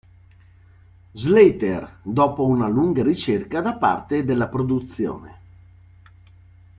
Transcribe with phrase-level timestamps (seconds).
[1.13, 5.39] Slater dopo una lunga ricerca da parte della produzione.